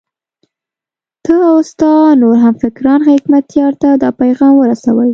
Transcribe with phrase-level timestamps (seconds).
[1.23, 1.91] ته او ستا
[2.21, 5.09] نور همفکران حکمتیار ته دا پیغام ورسوئ.